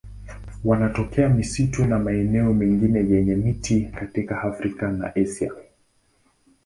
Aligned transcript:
Wanatokea 0.63 1.29
misitu 1.29 1.85
na 1.85 1.99
maeneo 1.99 2.53
mengine 2.53 2.99
yenye 3.15 3.35
miti 3.35 3.81
katika 3.85 4.41
Afrika 4.41 4.91
na 4.91 5.15
Asia. 5.15 5.51